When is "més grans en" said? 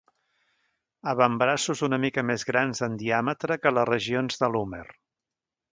2.31-2.99